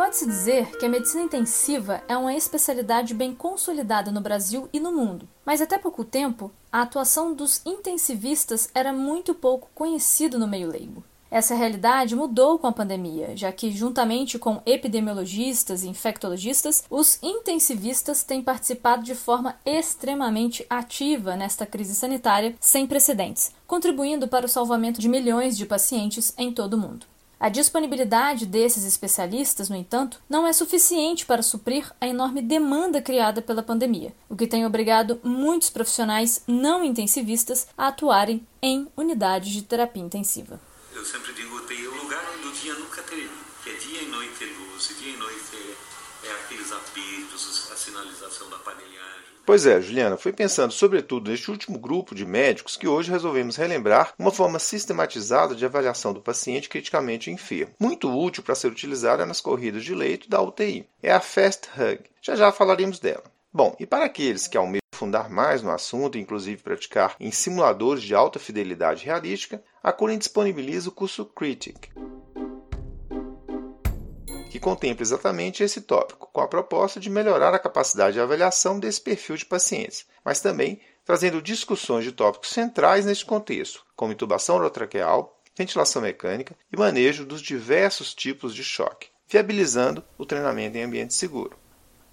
[0.00, 4.90] Pode-se dizer que a medicina intensiva é uma especialidade bem consolidada no Brasil e no
[4.90, 10.70] mundo, mas até pouco tempo a atuação dos intensivistas era muito pouco conhecida no meio
[10.70, 11.04] leigo.
[11.30, 18.22] Essa realidade mudou com a pandemia, já que, juntamente com epidemiologistas e infectologistas, os intensivistas
[18.22, 24.98] têm participado de forma extremamente ativa nesta crise sanitária sem precedentes, contribuindo para o salvamento
[24.98, 27.04] de milhões de pacientes em todo o mundo.
[27.40, 33.40] A disponibilidade desses especialistas, no entanto, não é suficiente para suprir a enorme demanda criada
[33.40, 39.62] pela pandemia, o que tem obrigado muitos profissionais não intensivistas a atuarem em unidades de
[39.62, 40.60] terapia intensiva.
[40.94, 43.30] Eu sempre digo, o lugar onde o dia nunca teve,
[43.64, 45.74] que é dia e noite é luz, dia e noite é,
[46.24, 48.90] é aqueles apitos, a sinalização da panelhagem.
[49.46, 54.14] Pois é, Juliana, fui pensando sobretudo neste último grupo de médicos que hoje resolvemos relembrar
[54.18, 59.40] uma forma sistematizada de avaliação do paciente criticamente enfermo, muito útil para ser utilizada nas
[59.40, 60.86] corridas de leito da UTI.
[61.02, 62.02] É a Fast Hug.
[62.22, 63.24] Já já falaremos dela.
[63.52, 68.14] Bom, e para aqueles que almejam aprofundar mais no assunto, inclusive praticar em simuladores de
[68.14, 71.88] alta fidelidade realística, a Curen disponibiliza o curso Critic,
[74.60, 79.36] contempla exatamente esse tópico, com a proposta de melhorar a capacidade de avaliação desse perfil
[79.36, 86.00] de pacientes, mas também trazendo discussões de tópicos centrais neste contexto, como intubação orotraqueal, ventilação
[86.00, 91.58] mecânica e manejo dos diversos tipos de choque, viabilizando o treinamento em ambiente seguro.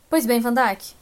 [0.10, 0.56] Pois bem, Van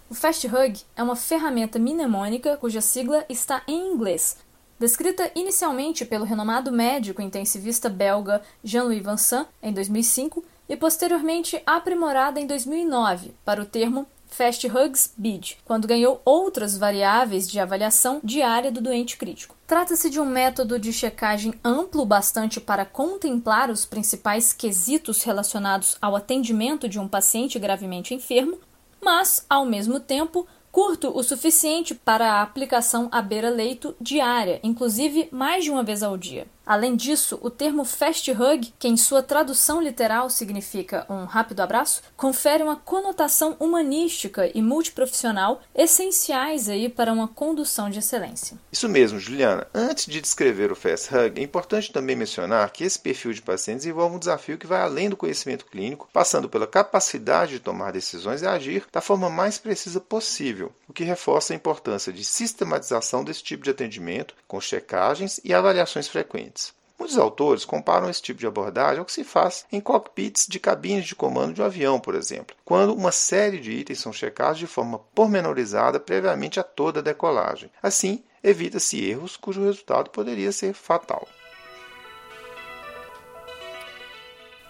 [0.10, 4.38] o Fast Hug é uma ferramenta mnemônica cuja sigla está em inglês,
[4.80, 12.48] descrita inicialmente pelo renomado médico intensivista belga Jean-Louis Vincent em 2005 e posteriormente aprimorada em
[12.48, 18.82] 2009 para o termo Fast Hugs BID, quando ganhou outras variáveis de avaliação diária do
[18.82, 19.56] doente crítico.
[19.66, 26.16] Trata-se de um método de checagem amplo bastante para contemplar os principais quesitos relacionados ao
[26.16, 28.60] atendimento de um paciente gravemente enfermo,
[29.02, 35.64] mas, ao mesmo tempo, curto o suficiente para a aplicação à beira-leito diária, inclusive mais
[35.64, 36.48] de uma vez ao dia.
[36.66, 42.02] Além disso, o termo fast hug, que em sua tradução literal significa um rápido abraço,
[42.18, 48.58] confere uma conotação humanística e multiprofissional essenciais aí para uma condução de excelência.
[48.72, 49.68] Isso mesmo, Juliana.
[49.74, 53.86] Antes de descrever o fast hug, é importante também mencionar que esse perfil de pacientes
[53.86, 58.42] envolve um desafio que vai além do conhecimento clínico, passando pela capacidade de tomar decisões
[58.42, 63.44] e agir da forma mais precisa possível, o que reforça a importância de sistematização desse
[63.44, 66.55] tipo de atendimento com checagens e avaliações frequentes.
[66.98, 71.06] Muitos autores comparam esse tipo de abordagem ao que se faz em cockpits de cabines
[71.06, 74.66] de comando de um avião, por exemplo, quando uma série de itens são checados de
[74.66, 77.70] forma pormenorizada previamente a toda a decolagem.
[77.84, 81.28] Assim, evita-se erros cujo resultado poderia ser fatal.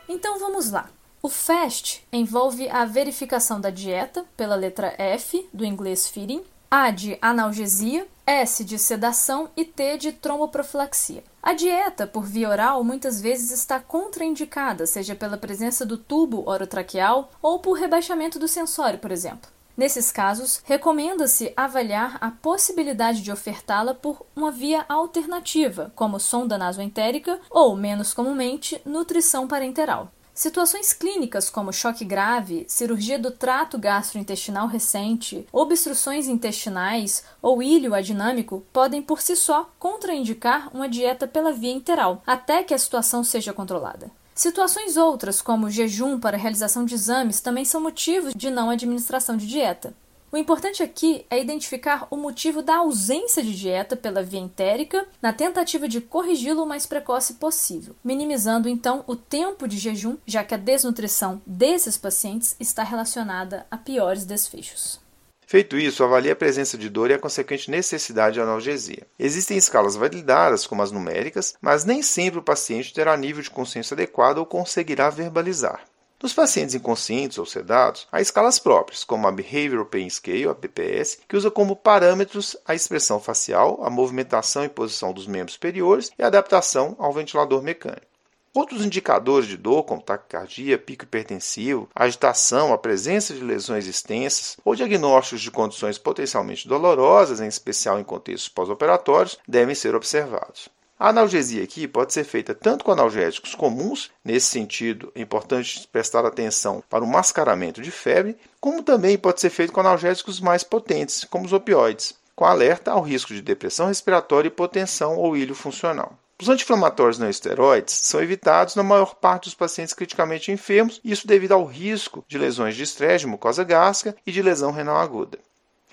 [0.10, 0.90] Então vamos lá.
[1.22, 7.18] O FAST envolve a verificação da dieta, pela letra F do inglês feeding, A de
[7.22, 11.24] analgesia, S de sedação e T de tromboprofilaxia.
[11.42, 17.30] A dieta por via oral muitas vezes está contraindicada, seja pela presença do tubo orotraqueal
[17.42, 19.50] ou por rebaixamento do sensório, por exemplo.
[19.78, 27.40] Nesses casos, recomenda-se avaliar a possibilidade de ofertá-la por uma via alternativa, como sonda nasoentérica
[27.50, 30.12] ou, menos comumente, nutrição parenteral.
[30.36, 38.62] Situações clínicas como choque grave, cirurgia do trato gastrointestinal recente, obstruções intestinais ou ilho adinâmico
[38.74, 43.54] podem por si só contraindicar uma dieta pela via interal, até que a situação seja
[43.54, 44.12] controlada.
[44.36, 49.48] Situações outras, como jejum para realização de exames, também são motivos de não administração de
[49.48, 49.94] dieta.
[50.36, 55.32] O importante aqui é identificar o motivo da ausência de dieta pela via entérica, na
[55.32, 60.54] tentativa de corrigi-lo o mais precoce possível, minimizando então o tempo de jejum, já que
[60.54, 65.00] a desnutrição desses pacientes está relacionada a piores desfechos.
[65.48, 69.08] Feito isso, avalie a presença de dor e a consequente necessidade de analgesia.
[69.18, 73.94] Existem escalas validadas, como as numéricas, mas nem sempre o paciente terá nível de consciência
[73.94, 75.86] adequado ou conseguirá verbalizar.
[76.22, 81.20] Nos pacientes inconscientes ou sedados, há escalas próprias, como a Behavioral Pain Scale, a BPS,
[81.28, 86.24] que usa como parâmetros a expressão facial, a movimentação e posição dos membros superiores e
[86.24, 88.16] a adaptação ao ventilador mecânico.
[88.56, 94.74] Outros indicadores de dor, como taquicardia, pico hipertensivo, agitação, a presença de lesões extensas ou
[94.74, 100.70] diagnósticos de condições potencialmente dolorosas, em especial em contextos pós-operatórios, devem ser observados.
[100.98, 106.26] A analgesia aqui pode ser feita tanto com analgésicos comuns, nesse sentido é importante prestar
[106.26, 111.26] atenção para o mascaramento de febre, como também pode ser feito com analgésicos mais potentes,
[111.26, 116.18] como os opioides, com alerta ao risco de depressão respiratória, hipotensão ou ilho funcional.
[116.42, 121.54] Os anti-inflamatórios não esteroides são evitados na maior parte dos pacientes criticamente enfermos, isso devido
[121.54, 125.40] ao risco de lesões de estresse, de mucosa gástrica e de lesão renal aguda.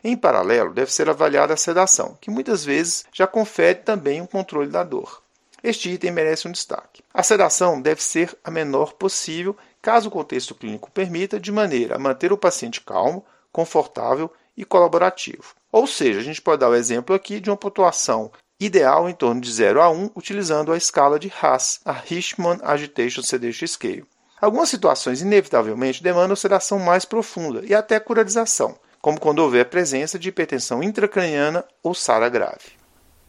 [0.04, 4.69] Em paralelo, deve ser avaliada a sedação, que muitas vezes já confere também um controle
[4.69, 5.22] da dor.
[5.62, 7.04] Este item merece um destaque.
[7.14, 11.99] A sedação deve ser a menor possível, caso o contexto clínico permita, de maneira a
[12.00, 15.54] manter o paciente calmo, confortável e colaborativo.
[15.70, 19.40] Ou seja, a gente pode dar o exemplo aqui de uma pontuação ideal em torno
[19.40, 24.05] de 0 a 1, utilizando a escala de Haas, a Richmond Agitation Sedation Scale.
[24.40, 30.28] Algumas situações, inevitavelmente, demandam sedação mais profunda e até curarização, como quando houver presença de
[30.28, 32.81] hipertensão intracraniana ou SARA grave.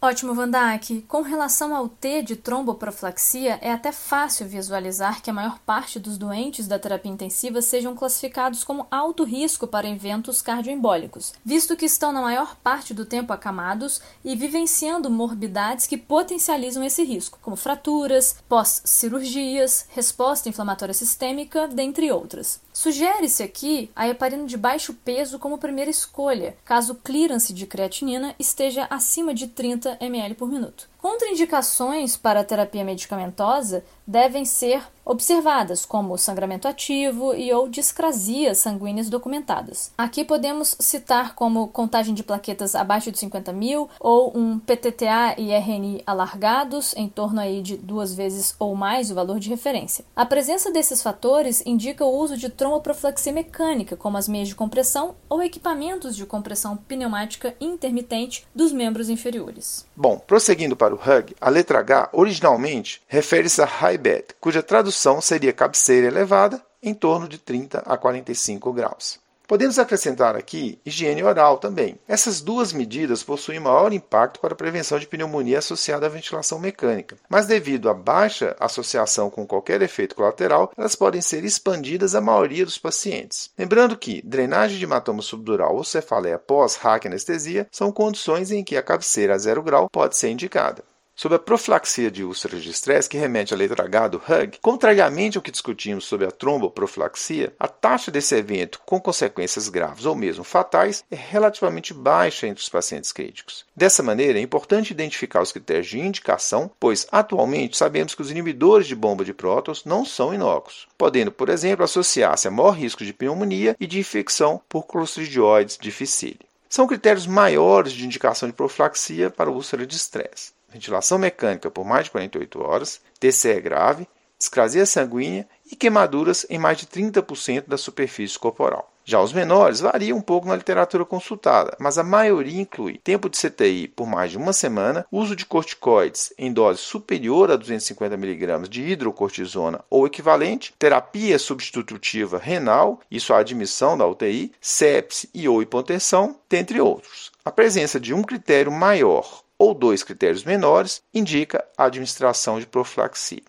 [0.03, 1.01] Ótimo, Vandak.
[1.07, 6.17] Com relação ao T de tromboprofilaxia, é até fácil visualizar que a maior parte dos
[6.17, 12.11] doentes da terapia intensiva sejam classificados como alto risco para eventos cardioembólicos, visto que estão
[12.11, 18.35] na maior parte do tempo acamados e vivenciando morbidades que potencializam esse risco, como fraturas,
[18.49, 22.59] pós-cirurgias, resposta inflamatória sistêmica, dentre outras.
[22.73, 28.35] Sugere-se aqui a heparina de baixo peso como primeira escolha, caso o clearance de creatinina
[28.37, 30.85] esteja acima de 30 ml por minuto.
[31.03, 39.09] Contraindicações para a terapia medicamentosa devem ser observadas, como sangramento ativo e ou discrasias sanguíneas
[39.09, 39.91] documentadas.
[39.97, 45.51] Aqui podemos citar como contagem de plaquetas abaixo de 50 mil ou um PTTA e
[45.51, 50.05] RNI alargados, em torno aí de duas vezes ou mais o valor de referência.
[50.15, 55.15] A presença desses fatores indica o uso de tromboprofilaxia mecânica, como as meias de compressão
[55.27, 59.85] ou equipamentos de compressão pneumática intermitente dos membros inferiores.
[59.95, 65.19] Bom, prosseguindo para o HUG, a letra H originalmente refere-se a high bed, cuja tradução
[65.21, 69.22] seria cabeceira elevada em torno de 30 a 45 graus.
[69.53, 71.99] Podemos acrescentar aqui higiene oral também.
[72.07, 77.17] Essas duas medidas possuem maior impacto para a prevenção de pneumonia associada à ventilação mecânica,
[77.29, 82.65] mas devido à baixa associação com qualquer efeito colateral, elas podem ser expandidas à maioria
[82.65, 83.51] dos pacientes.
[83.55, 88.81] Lembrando que drenagem de hematoma subdural ou cefaleia pós-hack anestesia são condições em que a
[88.81, 90.83] cabeceira a zero grau pode ser indicada.
[91.15, 95.37] Sobre a profilaxia de úlceras de estresse, que remete à letra H do HUG, contrariamente
[95.37, 100.43] ao que discutimos sobre a tromboprofilaxia, a taxa desse evento com consequências graves ou mesmo
[100.43, 103.63] fatais é relativamente baixa entre os pacientes críticos.
[103.75, 108.87] Dessa maneira, é importante identificar os critérios de indicação, pois atualmente sabemos que os inibidores
[108.87, 113.13] de bomba de prótons não são inócuos, podendo, por exemplo, associar-se a maior risco de
[113.13, 116.39] pneumonia e de infecção por Clostridioides difficile.
[116.67, 122.05] São critérios maiores de indicação de profilaxia para úlcera de estresse ventilação mecânica por mais
[122.05, 128.37] de 48 horas, TCE grave, discrasia sanguínea e queimaduras em mais de 30% da superfície
[128.37, 128.89] corporal.
[129.05, 133.37] Já os menores variam um pouco na literatura consultada, mas a maioria inclui tempo de
[133.37, 138.69] CTI por mais de uma semana, uso de corticoides em dose superior a 250 mg
[138.69, 145.61] de hidrocortisona ou equivalente, terapia substitutiva renal, isso a admissão da UTI, sepse e ou
[145.61, 147.29] hipotensão, dentre outros.
[147.43, 153.41] A presença de um critério maior ou dois critérios menores, indica a administração de profilaxia.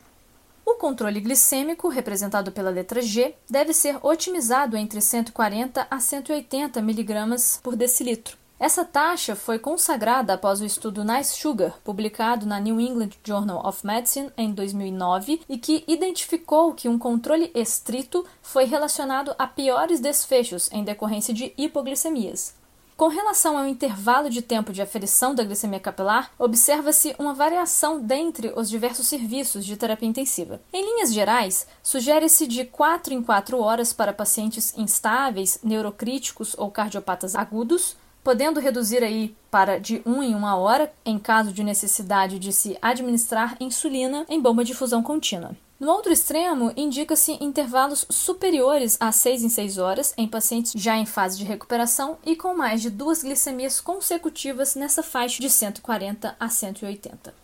[0.65, 7.59] O controle glicêmico, representado pela letra G, deve ser otimizado entre 140 a 180 mg
[7.61, 8.39] por decilitro.
[8.61, 13.85] Essa taxa foi consagrada após o estudo Nice Sugar, publicado na New England Journal of
[13.85, 20.71] Medicine em 2009, e que identificou que um controle estrito foi relacionado a piores desfechos
[20.71, 22.55] em decorrência de hipoglicemias.
[22.97, 28.53] Com relação ao intervalo de tempo de aferição da glicemia capilar, observa-se uma variação dentre
[28.55, 30.61] os diversos serviços de terapia intensiva.
[30.73, 37.35] Em linhas gerais, sugere-se de 4 em 4 horas para pacientes instáveis, neurocríticos ou cardiopatas
[37.35, 42.53] agudos, podendo reduzir aí para de 1 em 1 hora em caso de necessidade de
[42.53, 45.57] se administrar insulina em bomba de fusão contínua.
[45.79, 51.05] No outro extremo, indica-se intervalos superiores a 6 em 6 horas em pacientes já em
[51.05, 56.49] fase de recuperação e com mais de duas glicemias consecutivas nessa faixa de 140 a
[56.49, 57.35] 180.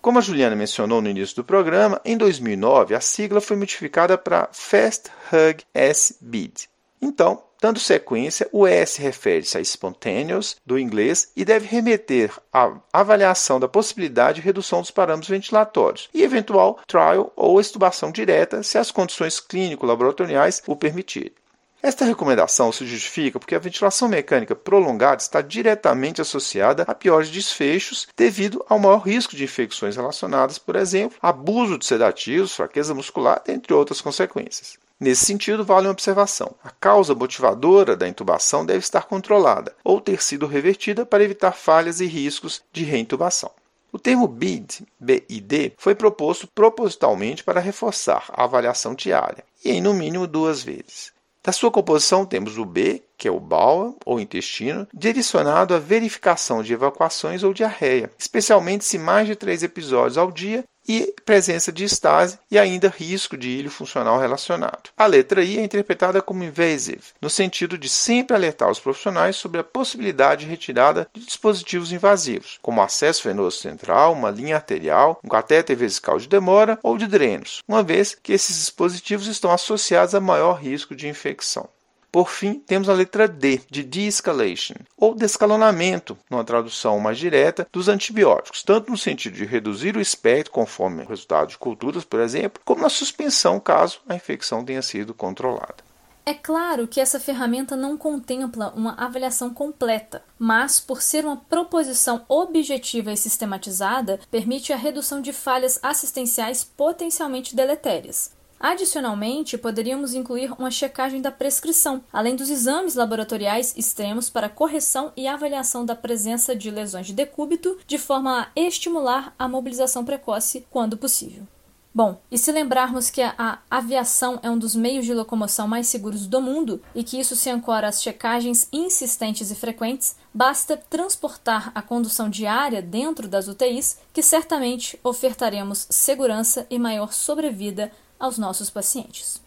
[0.00, 4.48] Como a Juliana mencionou no início do programa, em 2009 a sigla foi modificada para
[4.50, 6.70] Fast Hug S-BID.
[7.02, 13.60] Então, Dando sequência, o S refere-se a spontaneous, do inglês, e deve remeter à avaliação
[13.60, 18.90] da possibilidade de redução dos parâmetros ventilatórios e eventual trial ou extubação direta, se as
[18.90, 21.34] condições clínico-laboratoriais o permitirem.
[21.82, 28.06] Esta recomendação se justifica porque a ventilação mecânica prolongada está diretamente associada a piores desfechos
[28.16, 33.72] devido ao maior risco de infecções relacionadas, por exemplo, abuso de sedativos, fraqueza muscular, entre
[33.72, 34.78] outras consequências.
[35.00, 40.22] Nesse sentido, vale uma observação: a causa motivadora da intubação deve estar controlada ou ter
[40.22, 43.50] sido revertida para evitar falhas e riscos de reintubação.
[43.90, 49.94] O termo BID, BID foi proposto propositalmente para reforçar a avaliação diária, e em no
[49.94, 51.12] mínimo duas vezes.
[51.42, 56.62] Da sua composição temos o B, que é o BAUA, ou intestino, direcionado à verificação
[56.62, 61.84] de evacuações ou diarreia, especialmente se mais de três episódios ao dia e presença de
[61.84, 64.90] estase e ainda risco de ilho funcional relacionado.
[64.96, 69.60] A letra I é interpretada como invasive, no sentido de sempre alertar os profissionais sobre
[69.60, 75.28] a possibilidade de retirada de dispositivos invasivos, como acesso venoso central, uma linha arterial, um
[75.28, 80.20] catéter vesical de demora ou de drenos, uma vez que esses dispositivos estão associados a
[80.20, 81.68] maior risco de infecção.
[82.12, 87.88] Por fim, temos a letra D, de de-escalation, ou descalonamento, numa tradução mais direta, dos
[87.88, 92.60] antibióticos, tanto no sentido de reduzir o espectro conforme o resultado de culturas, por exemplo,
[92.64, 95.90] como na suspensão caso a infecção tenha sido controlada.
[96.26, 102.24] É claro que essa ferramenta não contempla uma avaliação completa, mas, por ser uma proposição
[102.28, 108.32] objetiva e sistematizada, permite a redução de falhas assistenciais potencialmente deletérias.
[108.60, 115.26] Adicionalmente, poderíamos incluir uma checagem da prescrição, além dos exames laboratoriais extremos para correção e
[115.26, 120.98] avaliação da presença de lesões de decúbito, de forma a estimular a mobilização precoce quando
[120.98, 121.48] possível.
[121.92, 126.26] Bom, e se lembrarmos que a aviação é um dos meios de locomoção mais seguros
[126.26, 131.82] do mundo e que isso se ancora às checagens insistentes e frequentes, basta transportar a
[131.82, 139.40] condução diária dentro das UTIs que certamente ofertaremos segurança e maior sobrevida aos nossos pacientes.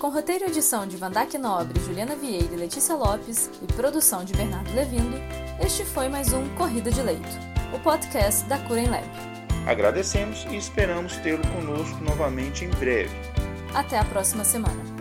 [0.00, 4.32] Com roteiro e edição de Vandac Nobre, Juliana Vieira e Letícia Lopes e produção de
[4.32, 5.16] Bernardo Levindo,
[5.64, 7.28] este foi mais um Corrida de Leito,
[7.72, 9.06] o podcast da Cura em Lab.
[9.66, 13.14] Agradecemos e esperamos tê-lo conosco novamente em breve.
[13.74, 14.91] Até a próxima semana.